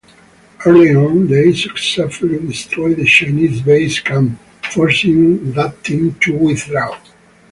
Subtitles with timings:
[0.65, 4.39] Early on, they successfully destroy the Chinese base camp,
[4.73, 6.97] forcing that team to withdraw.